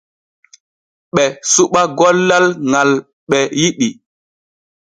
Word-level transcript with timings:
Ɓe 1.13 1.23
suɓa 1.51 1.81
gollal 1.97 2.45
ŋal 2.71 2.91
ɓe 3.29 3.39
yiɗi. 3.61 3.87